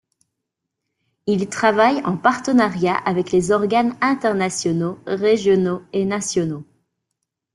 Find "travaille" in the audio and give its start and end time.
1.47-2.01